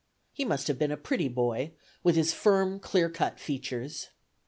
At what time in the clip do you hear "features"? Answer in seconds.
3.39-4.07